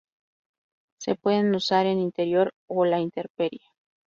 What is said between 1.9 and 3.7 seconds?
interior o a la intemperie.